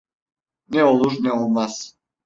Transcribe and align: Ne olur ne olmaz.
Ne 0.69 0.83
olur 0.83 1.13
ne 1.23 1.31
olmaz. 1.31 1.95